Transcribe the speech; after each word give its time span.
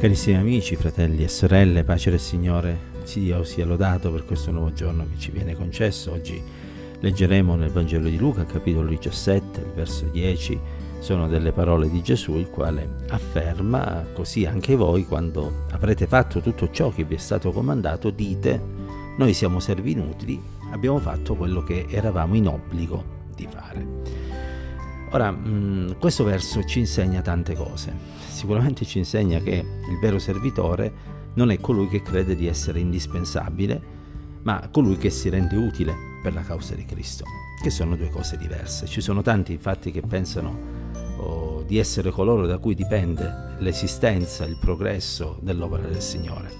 Carissimi 0.00 0.38
amici, 0.38 0.76
fratelli 0.76 1.24
e 1.24 1.28
sorelle, 1.28 1.84
pace 1.84 2.08
del 2.08 2.20
Signore, 2.20 2.88
Dio 3.12 3.44
sia 3.44 3.66
lodato 3.66 4.10
per 4.10 4.24
questo 4.24 4.50
nuovo 4.50 4.72
giorno 4.72 5.06
che 5.06 5.18
ci 5.18 5.30
viene 5.30 5.54
concesso. 5.54 6.12
Oggi 6.12 6.42
leggeremo 7.00 7.54
nel 7.54 7.68
Vangelo 7.68 8.08
di 8.08 8.16
Luca, 8.16 8.46
capitolo 8.46 8.88
17, 8.88 9.60
il 9.60 9.72
verso 9.74 10.06
10, 10.06 10.58
sono 11.00 11.28
delle 11.28 11.52
parole 11.52 11.90
di 11.90 12.00
Gesù, 12.00 12.36
il 12.36 12.48
quale 12.48 12.96
afferma, 13.10 14.06
così 14.14 14.46
anche 14.46 14.74
voi, 14.74 15.04
quando 15.04 15.66
avrete 15.72 16.06
fatto 16.06 16.40
tutto 16.40 16.70
ciò 16.70 16.88
che 16.88 17.04
vi 17.04 17.16
è 17.16 17.18
stato 17.18 17.52
comandato, 17.52 18.08
dite, 18.08 18.58
noi 19.18 19.34
siamo 19.34 19.60
servi 19.60 19.90
inutili, 19.90 20.40
abbiamo 20.70 20.98
fatto 20.98 21.34
quello 21.34 21.62
che 21.62 21.84
eravamo 21.90 22.36
in 22.36 22.46
obbligo 22.46 23.04
di 23.36 23.46
fare. 23.50 23.86
Ora, 25.12 25.30
mh, 25.30 25.98
questo 25.98 26.24
verso 26.24 26.64
ci 26.64 26.78
insegna 26.78 27.20
tante 27.20 27.54
cose 27.54 28.20
sicuramente 28.40 28.86
ci 28.86 28.96
insegna 28.96 29.38
che 29.40 29.56
il 29.56 29.98
vero 30.00 30.18
servitore 30.18 31.18
non 31.34 31.50
è 31.50 31.60
colui 31.60 31.88
che 31.88 32.00
crede 32.00 32.34
di 32.34 32.46
essere 32.46 32.80
indispensabile, 32.80 33.98
ma 34.44 34.66
colui 34.72 34.96
che 34.96 35.10
si 35.10 35.28
rende 35.28 35.56
utile 35.56 35.94
per 36.22 36.32
la 36.32 36.40
causa 36.40 36.74
di 36.74 36.86
Cristo, 36.86 37.24
che 37.62 37.68
sono 37.68 37.96
due 37.96 38.08
cose 38.08 38.38
diverse. 38.38 38.86
Ci 38.86 39.02
sono 39.02 39.20
tanti 39.20 39.52
infatti 39.52 39.90
che 39.90 40.00
pensano 40.00 40.58
oh, 41.18 41.62
di 41.66 41.76
essere 41.76 42.10
coloro 42.10 42.46
da 42.46 42.56
cui 42.56 42.74
dipende 42.74 43.56
l'esistenza, 43.58 44.46
il 44.46 44.56
progresso 44.58 45.38
dell'opera 45.42 45.86
del 45.86 46.00
Signore. 46.00 46.50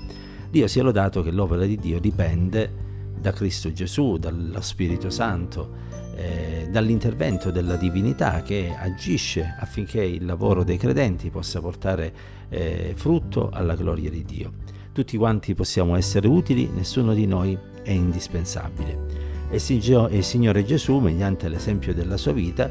Dio 0.50 0.66
sia 0.66 0.82
lodato 0.82 1.22
che 1.22 1.30
l'opera 1.30 1.64
di 1.64 1.78
Dio 1.78 1.98
dipende 1.98 2.88
da 3.18 3.32
Cristo 3.32 3.72
Gesù, 3.72 4.18
dallo 4.18 4.60
Spirito 4.60 5.08
Santo, 5.08 5.88
eh, 6.16 6.68
dall'intervento 6.70 7.50
della 7.50 7.76
divinità 7.76 8.42
che 8.42 8.74
agisce 8.76 9.56
affinché 9.58 10.02
il 10.02 10.24
lavoro 10.24 10.64
dei 10.64 10.76
credenti 10.76 11.30
possa 11.30 11.60
portare 11.60 12.12
eh, 12.48 12.92
frutto 12.96 13.50
alla 13.52 13.74
gloria 13.74 14.10
di 14.10 14.24
Dio. 14.24 14.52
Tutti 14.92 15.16
quanti 15.16 15.54
possiamo 15.54 15.96
essere 15.96 16.26
utili, 16.26 16.68
nessuno 16.68 17.14
di 17.14 17.26
noi 17.26 17.56
è 17.82 17.92
indispensabile. 17.92 19.28
E 19.50 19.56
il 19.56 20.24
Signore 20.24 20.64
Gesù, 20.64 20.98
mediante 20.98 21.48
l'esempio 21.48 21.92
della 21.92 22.16
sua 22.16 22.32
vita, 22.32 22.70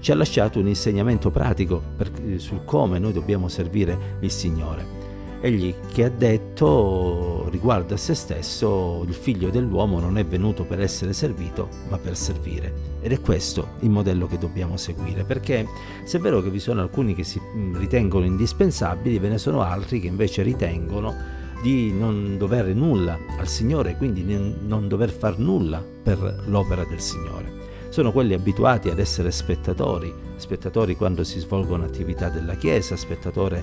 ci 0.00 0.12
ha 0.12 0.14
lasciato 0.14 0.58
un 0.58 0.68
insegnamento 0.68 1.30
pratico 1.30 1.82
per, 1.96 2.10
sul 2.36 2.64
come 2.64 2.98
noi 2.98 3.12
dobbiamo 3.12 3.48
servire 3.48 4.16
il 4.20 4.30
Signore. 4.30 4.97
Egli 5.40 5.72
che 5.92 6.04
ha 6.04 6.10
detto 6.10 7.48
riguardo 7.50 7.94
a 7.94 7.96
se 7.96 8.14
stesso, 8.14 9.04
il 9.06 9.14
figlio 9.14 9.50
dell'uomo 9.50 10.00
non 10.00 10.18
è 10.18 10.24
venuto 10.24 10.64
per 10.64 10.80
essere 10.80 11.12
servito, 11.12 11.68
ma 11.88 11.96
per 11.96 12.16
servire. 12.16 12.72
Ed 13.00 13.12
è 13.12 13.20
questo 13.20 13.74
il 13.80 13.90
modello 13.90 14.26
che 14.26 14.38
dobbiamo 14.38 14.76
seguire, 14.76 15.22
perché 15.22 15.66
se 16.04 16.18
è 16.18 16.20
vero 16.20 16.42
che 16.42 16.50
vi 16.50 16.58
sono 16.58 16.80
alcuni 16.80 17.14
che 17.14 17.22
si 17.22 17.40
mm, 17.40 17.76
ritengono 17.76 18.24
indispensabili, 18.24 19.18
ve 19.18 19.28
ne 19.28 19.38
sono 19.38 19.62
altri 19.62 20.00
che 20.00 20.08
invece 20.08 20.42
ritengono 20.42 21.14
di 21.62 21.92
non 21.92 22.36
dover 22.36 22.66
nulla 22.74 23.18
al 23.38 23.48
Signore, 23.48 23.96
quindi 23.96 24.24
non 24.24 24.88
dover 24.88 25.10
far 25.10 25.38
nulla 25.38 25.82
per 26.02 26.42
l'opera 26.46 26.84
del 26.84 27.00
Signore. 27.00 27.67
Sono 27.98 28.12
quelli 28.12 28.32
abituati 28.32 28.90
ad 28.90 29.00
essere 29.00 29.32
spettatori, 29.32 30.14
spettatori 30.36 30.94
quando 30.94 31.24
si 31.24 31.40
svolgono 31.40 31.82
attività 31.82 32.28
della 32.28 32.54
Chiesa, 32.54 32.94
spettatore 32.94 33.60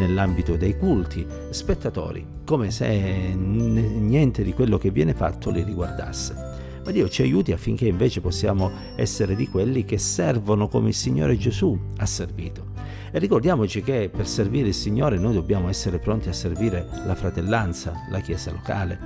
nell'ambito 0.00 0.56
dei 0.56 0.76
culti, 0.76 1.24
spettatori, 1.50 2.26
come 2.44 2.72
se 2.72 2.88
niente 3.36 4.42
di 4.42 4.52
quello 4.54 4.76
che 4.76 4.90
viene 4.90 5.14
fatto 5.14 5.50
li 5.50 5.62
riguardasse. 5.62 6.65
Ma 6.86 6.92
Dio 6.92 7.08
ci 7.08 7.22
aiuti 7.22 7.50
affinché 7.50 7.88
invece 7.88 8.20
possiamo 8.20 8.70
essere 8.94 9.34
di 9.34 9.48
quelli 9.48 9.84
che 9.84 9.98
servono 9.98 10.68
come 10.68 10.90
il 10.90 10.94
Signore 10.94 11.36
Gesù 11.36 11.76
ha 11.96 12.06
servito. 12.06 12.66
E 13.10 13.18
ricordiamoci 13.18 13.82
che 13.82 14.08
per 14.08 14.28
servire 14.28 14.68
il 14.68 14.74
Signore 14.74 15.18
noi 15.18 15.34
dobbiamo 15.34 15.68
essere 15.68 15.98
pronti 15.98 16.28
a 16.28 16.32
servire 16.32 16.86
la 17.04 17.16
fratellanza, 17.16 17.92
la 18.08 18.20
Chiesa 18.20 18.52
locale. 18.52 19.00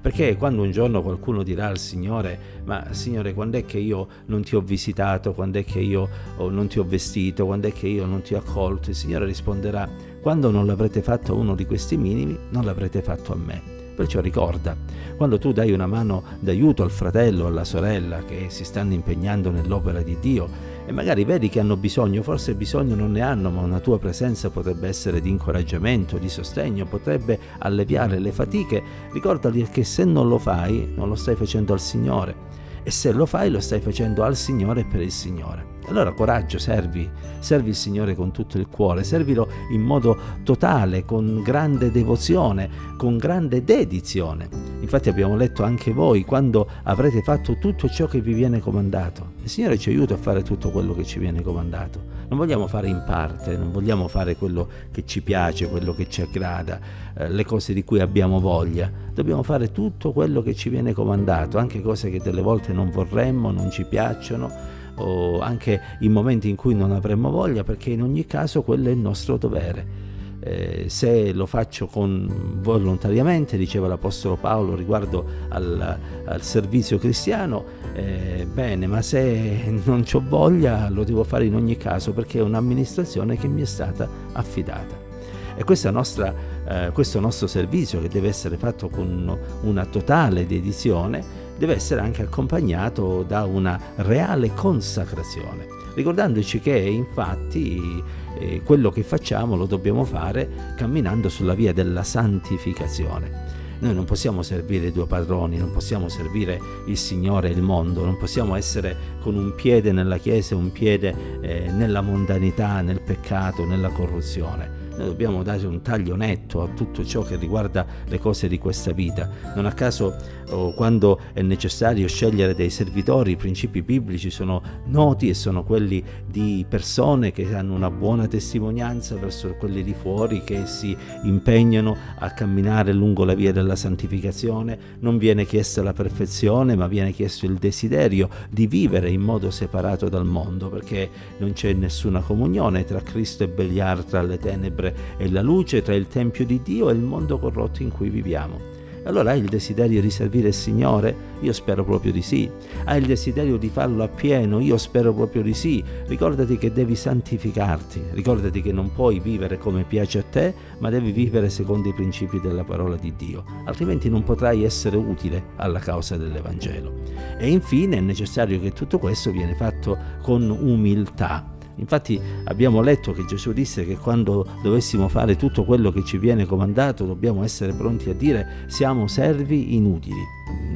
Perché 0.00 0.36
quando 0.36 0.62
un 0.62 0.72
giorno 0.72 1.02
qualcuno 1.02 1.44
dirà 1.44 1.68
al 1.68 1.78
Signore, 1.78 2.36
ma 2.64 2.92
Signore, 2.94 3.32
quando 3.32 3.58
è 3.58 3.64
che 3.64 3.78
io 3.78 4.08
non 4.26 4.42
ti 4.42 4.56
ho 4.56 4.60
visitato, 4.60 5.32
quando 5.32 5.60
è 5.60 5.64
che 5.64 5.78
io 5.78 6.08
non 6.36 6.66
ti 6.66 6.80
ho 6.80 6.84
vestito, 6.84 7.46
quando 7.46 7.68
è 7.68 7.72
che 7.72 7.86
io 7.86 8.06
non 8.06 8.22
ti 8.22 8.34
ho 8.34 8.38
accolto, 8.38 8.90
il 8.90 8.96
Signore 8.96 9.24
risponderà, 9.24 9.88
quando 10.20 10.50
non 10.50 10.66
l'avrete 10.66 11.00
fatto 11.00 11.30
a 11.30 11.36
uno 11.36 11.54
di 11.54 11.64
questi 11.64 11.96
minimi, 11.96 12.36
non 12.50 12.64
l'avrete 12.64 13.02
fatto 13.02 13.32
a 13.32 13.36
me. 13.36 13.79
Perciò 14.00 14.20
ricorda, 14.20 14.74
quando 15.18 15.38
tu 15.38 15.52
dai 15.52 15.72
una 15.72 15.86
mano 15.86 16.22
d'aiuto 16.40 16.82
al 16.82 16.90
fratello 16.90 17.44
o 17.44 17.46
alla 17.48 17.64
sorella 17.64 18.24
che 18.24 18.46
si 18.48 18.64
stanno 18.64 18.94
impegnando 18.94 19.50
nell'opera 19.50 20.00
di 20.00 20.16
Dio 20.18 20.48
e 20.86 20.90
magari 20.90 21.26
vedi 21.26 21.50
che 21.50 21.60
hanno 21.60 21.76
bisogno, 21.76 22.22
forse 22.22 22.54
bisogno 22.54 22.94
non 22.94 23.12
ne 23.12 23.20
hanno, 23.20 23.50
ma 23.50 23.60
una 23.60 23.78
tua 23.78 23.98
presenza 23.98 24.48
potrebbe 24.48 24.88
essere 24.88 25.20
di 25.20 25.28
incoraggiamento, 25.28 26.16
di 26.16 26.30
sostegno, 26.30 26.86
potrebbe 26.86 27.38
alleviare 27.58 28.18
le 28.18 28.32
fatiche, 28.32 28.82
ricordali 29.12 29.68
che 29.68 29.84
se 29.84 30.06
non 30.06 30.28
lo 30.28 30.38
fai, 30.38 30.94
non 30.96 31.06
lo 31.06 31.14
stai 31.14 31.34
facendo 31.34 31.74
al 31.74 31.80
Signore 31.80 32.34
e 32.82 32.90
se 32.90 33.12
lo 33.12 33.26
fai 33.26 33.50
lo 33.50 33.60
stai 33.60 33.80
facendo 33.80 34.22
al 34.22 34.36
Signore 34.36 34.80
e 34.80 34.84
per 34.86 35.00
il 35.00 35.12
Signore. 35.12 35.78
Allora 35.86 36.12
coraggio, 36.12 36.58
servi, 36.58 37.08
servi 37.40 37.70
il 37.70 37.74
Signore 37.74 38.14
con 38.14 38.30
tutto 38.30 38.58
il 38.58 38.68
cuore, 38.68 39.02
servilo 39.02 39.48
in 39.72 39.80
modo 39.80 40.16
totale, 40.44 41.04
con 41.04 41.42
grande 41.42 41.90
devozione, 41.90 42.70
con 42.96 43.16
grande 43.16 43.64
dedizione. 43.64 44.69
Infatti 44.92 45.08
abbiamo 45.08 45.36
letto 45.36 45.62
anche 45.62 45.92
voi 45.92 46.24
quando 46.24 46.68
avrete 46.82 47.22
fatto 47.22 47.56
tutto 47.58 47.88
ciò 47.88 48.08
che 48.08 48.20
vi 48.20 48.32
viene 48.32 48.58
comandato. 48.58 49.34
Il 49.40 49.48
Signore 49.48 49.78
ci 49.78 49.90
aiuta 49.90 50.14
a 50.14 50.16
fare 50.16 50.42
tutto 50.42 50.72
quello 50.72 50.96
che 50.96 51.04
ci 51.04 51.20
viene 51.20 51.42
comandato. 51.42 52.02
Non 52.28 52.36
vogliamo 52.36 52.66
fare 52.66 52.88
in 52.88 53.04
parte, 53.06 53.56
non 53.56 53.70
vogliamo 53.70 54.08
fare 54.08 54.34
quello 54.34 54.68
che 54.90 55.04
ci 55.06 55.22
piace, 55.22 55.68
quello 55.68 55.94
che 55.94 56.08
ci 56.08 56.22
aggrada, 56.22 56.80
eh, 57.16 57.28
le 57.28 57.44
cose 57.44 57.72
di 57.72 57.84
cui 57.84 58.00
abbiamo 58.00 58.40
voglia. 58.40 58.90
Dobbiamo 59.14 59.44
fare 59.44 59.70
tutto 59.70 60.10
quello 60.10 60.42
che 60.42 60.56
ci 60.56 60.68
viene 60.68 60.92
comandato, 60.92 61.56
anche 61.56 61.80
cose 61.80 62.10
che 62.10 62.18
delle 62.18 62.42
volte 62.42 62.72
non 62.72 62.90
vorremmo, 62.90 63.52
non 63.52 63.70
ci 63.70 63.84
piacciono 63.84 64.50
o 64.96 65.38
anche 65.38 65.80
in 66.00 66.10
momenti 66.10 66.48
in 66.48 66.56
cui 66.56 66.74
non 66.74 66.90
avremmo 66.90 67.30
voglia, 67.30 67.62
perché 67.62 67.90
in 67.90 68.02
ogni 68.02 68.26
caso 68.26 68.62
quello 68.62 68.88
è 68.88 68.92
il 68.92 68.98
nostro 68.98 69.36
dovere. 69.36 70.09
Eh, 70.42 70.86
se 70.88 71.32
lo 71.32 71.44
faccio 71.44 71.86
con, 71.86 72.58
volontariamente, 72.62 73.58
diceva 73.58 73.88
l'Apostolo 73.88 74.36
Paolo 74.36 74.74
riguardo 74.74 75.24
al, 75.48 75.98
al 76.24 76.42
servizio 76.42 76.98
cristiano, 76.98 77.64
eh, 77.92 78.46
bene, 78.50 78.86
ma 78.86 79.02
se 79.02 79.80
non 79.84 80.04
ho 80.10 80.22
voglia 80.26 80.88
lo 80.88 81.04
devo 81.04 81.24
fare 81.24 81.44
in 81.44 81.54
ogni 81.54 81.76
caso 81.76 82.12
perché 82.12 82.38
è 82.38 82.42
un'amministrazione 82.42 83.36
che 83.36 83.48
mi 83.48 83.62
è 83.62 83.66
stata 83.66 84.08
affidata. 84.32 85.08
E 85.56 85.90
nostra, 85.90 86.34
eh, 86.66 86.90
questo 86.92 87.20
nostro 87.20 87.46
servizio, 87.46 88.00
che 88.00 88.08
deve 88.08 88.28
essere 88.28 88.56
fatto 88.56 88.88
con 88.88 89.38
una 89.62 89.84
totale 89.84 90.46
dedizione, 90.46 91.22
deve 91.58 91.74
essere 91.74 92.00
anche 92.00 92.22
accompagnato 92.22 93.22
da 93.28 93.44
una 93.44 93.78
reale 93.96 94.54
consacrazione, 94.54 95.66
ricordandoci 95.94 96.60
che 96.60 96.76
infatti 96.76 98.02
eh, 98.38 98.62
quello 98.64 98.90
che 98.90 99.02
facciamo 99.02 99.56
lo 99.56 99.66
dobbiamo 99.66 100.04
fare 100.04 100.74
camminando 100.76 101.28
sulla 101.28 101.54
via 101.54 101.72
della 101.72 102.02
santificazione. 102.02 103.58
Noi 103.80 103.94
non 103.94 104.04
possiamo 104.04 104.42
servire 104.42 104.92
due 104.92 105.06
padroni, 105.06 105.56
non 105.56 105.72
possiamo 105.72 106.08
servire 106.08 106.60
il 106.86 106.98
Signore 106.98 107.48
e 107.48 107.52
il 107.52 107.62
mondo, 107.62 108.04
non 108.04 108.18
possiamo 108.18 108.54
essere 108.54 108.94
con 109.20 109.36
un 109.36 109.54
piede 109.54 109.90
nella 109.90 110.18
Chiesa 110.18 110.54
e 110.54 110.58
un 110.58 110.70
piede 110.70 111.14
eh, 111.40 111.70
nella 111.70 112.02
mondanità, 112.02 112.82
nel 112.82 113.00
peccato, 113.00 113.64
nella 113.64 113.88
corruzione 113.88 114.79
noi 115.00 115.08
dobbiamo 115.08 115.42
dare 115.42 115.66
un 115.66 115.80
taglio 115.80 116.14
netto 116.14 116.62
a 116.62 116.68
tutto 116.68 117.04
ciò 117.04 117.22
che 117.22 117.36
riguarda 117.36 117.86
le 118.06 118.18
cose 118.18 118.48
di 118.48 118.58
questa 118.58 118.92
vita. 118.92 119.28
Non 119.54 119.64
a 119.64 119.72
caso 119.72 120.14
oh, 120.50 120.72
quando 120.74 121.18
è 121.32 121.40
necessario 121.40 122.06
scegliere 122.06 122.54
dei 122.54 122.68
servitori, 122.68 123.32
i 123.32 123.36
principi 123.36 123.82
biblici 123.82 124.30
sono 124.30 124.62
noti 124.86 125.30
e 125.30 125.34
sono 125.34 125.64
quelli 125.64 126.04
di 126.26 126.64
persone 126.68 127.32
che 127.32 127.54
hanno 127.54 127.74
una 127.74 127.90
buona 127.90 128.26
testimonianza 128.26 129.16
verso 129.16 129.54
quelli 129.54 129.82
di 129.82 129.94
fuori 129.94 130.44
che 130.44 130.66
si 130.66 130.94
impegnano 131.24 131.96
a 132.18 132.30
camminare 132.30 132.92
lungo 132.92 133.24
la 133.24 133.34
via 133.34 133.52
della 133.52 133.76
santificazione. 133.76 134.78
Non 135.00 135.16
viene 135.16 135.46
chiesta 135.46 135.82
la 135.82 135.94
perfezione, 135.94 136.76
ma 136.76 136.86
viene 136.86 137.12
chiesto 137.12 137.46
il 137.46 137.54
desiderio 137.54 138.28
di 138.50 138.66
vivere 138.66 139.08
in 139.08 139.22
modo 139.22 139.50
separato 139.50 140.10
dal 140.10 140.26
mondo, 140.26 140.68
perché 140.68 141.08
non 141.38 141.52
c'è 141.52 141.72
nessuna 141.72 142.20
comunione 142.20 142.84
tra 142.84 143.00
Cristo 143.00 143.44
e 143.44 143.48
Beliar, 143.48 144.04
tra 144.04 144.20
le 144.20 144.36
tenebre 144.36 144.89
e 145.16 145.30
la 145.30 145.42
luce 145.42 145.82
tra 145.82 145.94
il 145.94 146.06
Tempio 146.06 146.44
di 146.44 146.60
Dio 146.62 146.90
e 146.90 146.92
il 146.92 147.00
mondo 147.00 147.38
corrotto 147.38 147.82
in 147.82 147.90
cui 147.90 148.08
viviamo. 148.08 148.70
Allora 149.04 149.30
hai 149.30 149.40
il 149.40 149.48
desiderio 149.48 150.00
di 150.02 150.10
servire 150.10 150.48
il 150.48 150.54
Signore? 150.54 151.28
Io 151.40 151.52
spero 151.54 151.84
proprio 151.84 152.12
di 152.12 152.20
sì. 152.20 152.50
Hai 152.84 153.00
il 153.00 153.06
desiderio 153.06 153.56
di 153.56 153.70
farlo 153.70 154.02
appieno? 154.02 154.60
Io 154.60 154.76
spero 154.76 155.14
proprio 155.14 155.42
di 155.42 155.54
sì. 155.54 155.82
Ricordati 156.06 156.58
che 156.58 156.70
devi 156.70 156.94
santificarti, 156.94 158.02
ricordati 158.12 158.60
che 158.60 158.72
non 158.72 158.92
puoi 158.92 159.18
vivere 159.18 159.56
come 159.56 159.84
piace 159.84 160.18
a 160.18 160.22
te, 160.22 160.52
ma 160.78 160.90
devi 160.90 161.12
vivere 161.12 161.48
secondo 161.48 161.88
i 161.88 161.94
principi 161.94 162.40
della 162.40 162.64
parola 162.64 162.96
di 162.96 163.14
Dio, 163.16 163.44
altrimenti 163.64 164.10
non 164.10 164.22
potrai 164.22 164.64
essere 164.64 164.98
utile 164.98 165.44
alla 165.56 165.78
causa 165.78 166.18
dell'Evangelo. 166.18 166.92
E 167.38 167.48
infine 167.48 167.96
è 167.96 168.00
necessario 168.00 168.60
che 168.60 168.72
tutto 168.72 168.98
questo 168.98 169.30
viene 169.30 169.54
fatto 169.54 169.96
con 170.20 170.50
umiltà 170.50 171.49
Infatti 171.80 172.20
abbiamo 172.44 172.82
letto 172.82 173.12
che 173.12 173.24
Gesù 173.24 173.52
disse 173.52 173.84
che 173.84 173.96
quando 173.96 174.46
dovessimo 174.62 175.08
fare 175.08 175.36
tutto 175.36 175.64
quello 175.64 175.90
che 175.90 176.04
ci 176.04 176.18
viene 176.18 176.44
comandato 176.44 177.06
dobbiamo 177.06 177.42
essere 177.42 177.72
pronti 177.72 178.10
a 178.10 178.14
dire 178.14 178.64
siamo 178.66 179.08
servi 179.08 179.74
inutili. 179.74 180.20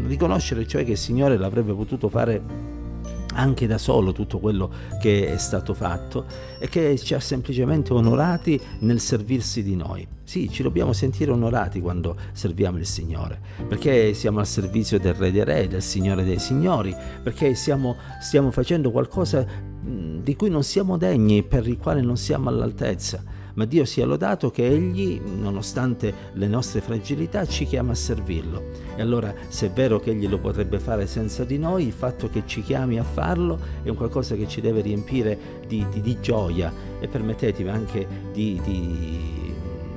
Riconoscere 0.06 0.67
cioè 0.67 0.85
che 0.85 0.93
il 0.93 0.99
Signore 0.99 1.37
l'avrebbe 1.37 1.75
potuto 1.75 2.09
fare 2.09 2.73
anche 3.35 3.67
da 3.67 3.79
solo 3.79 4.12
tutto 4.12 4.39
quello 4.39 4.71
che 5.01 5.33
è 5.33 5.37
stato 5.39 5.75
fatto 5.75 6.25
e 6.59 6.69
che 6.69 6.97
ci 6.99 7.15
ha 7.15 7.21
semplicemente 7.21 7.93
onorati 7.93 8.61
nel 8.81 9.00
servirsi 9.00 9.62
di 9.62 9.77
noi. 9.77 10.07
Sì, 10.23 10.49
ci 10.49 10.62
dobbiamo 10.62 10.93
sentire 10.93 11.33
onorati 11.33 11.81
quando 11.81 12.17
serviamo 12.33 12.79
il 12.79 12.87
Signore, 12.87 13.41
perché 13.69 14.15
siamo 14.15 14.39
al 14.39 14.47
servizio 14.47 14.99
del 14.99 15.15
Re 15.15 15.31
dei 15.31 15.45
Re, 15.45 15.69
del 15.69 15.83
Signore 15.83 16.25
dei 16.25 16.39
Signori, 16.39 16.95
perché 17.23 17.55
siamo, 17.55 17.97
stiamo 18.21 18.50
facendo 18.50 18.91
qualcosa 18.91 19.73
di 19.87 20.37
cui 20.37 20.49
non 20.49 20.63
siamo 20.63 20.97
degni, 20.97 21.43
per 21.43 21.67
il 21.67 21.77
quale 21.77 22.01
non 22.01 22.17
siamo 22.17 22.49
all'altezza 22.49 23.35
ma 23.55 23.65
Dio 23.65 23.85
sia 23.85 24.05
lodato 24.05 24.51
che 24.51 24.67
Egli, 24.67 25.21
nonostante 25.21 26.13
le 26.33 26.47
nostre 26.47 26.81
fragilità, 26.81 27.47
ci 27.47 27.65
chiama 27.65 27.93
a 27.93 27.97
servirlo. 27.97 28.63
E 28.97 29.03
allora, 29.03 29.33
se 29.49 29.67
è 29.67 29.71
vero 29.71 30.01
che 30.01 30.11
Egli 30.11 30.29
lo 30.29 30.39
potrebbe 30.39 30.79
fare 30.79 31.07
senza 31.07 31.45
di 31.45 31.59
noi, 31.59 31.87
il 31.87 31.93
fatto 31.93 32.29
che 32.29 32.43
ci 32.47 32.63
chiami 32.63 32.99
a 32.99 33.05
farlo 33.05 33.59
è 33.83 33.89
un 33.89 33.97
qualcosa 33.97 34.35
che 34.35 34.49
ci 34.49 34.61
deve 34.61 34.81
riempire 34.81 35.39
di, 35.67 35.87
di, 35.91 36.01
di 36.01 36.21
gioia 36.21 36.73
e 37.01 37.09
permettetemi 37.09 37.71
anche 37.71 38.07
di, 38.33 38.61
di 38.63 39.53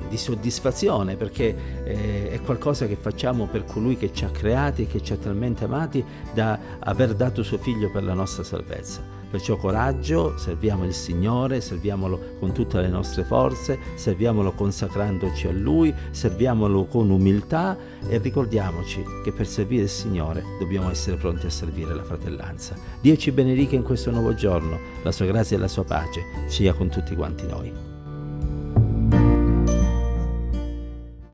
di 0.08 0.16
soddisfazione 0.16 1.16
perché 1.16 1.54
eh, 1.84 2.30
è 2.30 2.40
qualcosa 2.40 2.86
che 2.86 2.96
facciamo 2.96 3.44
per 3.44 3.66
colui 3.66 3.98
che 3.98 4.10
ci 4.10 4.24
ha 4.24 4.30
creati 4.30 4.84
e 4.84 4.86
che 4.86 5.02
ci 5.02 5.12
ha 5.12 5.16
talmente 5.16 5.64
amati 5.64 6.02
da 6.32 6.58
aver 6.78 7.14
dato 7.14 7.42
suo 7.42 7.58
figlio 7.58 7.90
per 7.90 8.04
la 8.04 8.14
nostra 8.14 8.42
salvezza. 8.42 9.17
Perciò 9.30 9.56
coraggio, 9.56 10.36
serviamo 10.38 10.84
il 10.84 10.94
Signore, 10.94 11.60
serviamolo 11.60 12.36
con 12.38 12.52
tutte 12.52 12.80
le 12.80 12.88
nostre 12.88 13.24
forze, 13.24 13.78
serviamolo 13.94 14.52
consacrandoci 14.52 15.46
a 15.46 15.52
Lui, 15.52 15.94
serviamolo 16.10 16.86
con 16.86 17.10
umiltà 17.10 17.76
e 18.08 18.18
ricordiamoci 18.18 19.02
che 19.22 19.32
per 19.32 19.46
servire 19.46 19.82
il 19.82 19.88
Signore 19.88 20.42
dobbiamo 20.58 20.90
essere 20.90 21.16
pronti 21.16 21.46
a 21.46 21.50
servire 21.50 21.94
la 21.94 22.04
fratellanza. 22.04 22.74
Dio 23.00 23.16
ci 23.16 23.30
benedica 23.30 23.74
in 23.76 23.82
questo 23.82 24.10
nuovo 24.10 24.34
giorno, 24.34 24.78
la 25.02 25.12
sua 25.12 25.26
grazia 25.26 25.56
e 25.56 25.60
la 25.60 25.68
sua 25.68 25.84
pace 25.84 26.22
sia 26.46 26.72
con 26.72 26.88
tutti 26.88 27.14
quanti 27.14 27.46
noi. 27.46 27.87